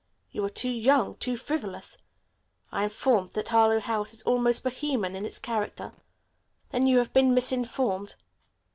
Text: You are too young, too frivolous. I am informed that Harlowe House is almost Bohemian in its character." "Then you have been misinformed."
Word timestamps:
You 0.31 0.43
are 0.45 0.49
too 0.49 0.71
young, 0.71 1.13
too 1.17 1.37
frivolous. 1.37 1.95
I 2.71 2.79
am 2.79 2.83
informed 2.85 3.33
that 3.33 3.49
Harlowe 3.49 3.79
House 3.79 4.13
is 4.15 4.23
almost 4.23 4.63
Bohemian 4.63 5.15
in 5.15 5.27
its 5.27 5.37
character." 5.37 5.93
"Then 6.71 6.87
you 6.87 6.97
have 6.97 7.13
been 7.13 7.35
misinformed." 7.35 8.15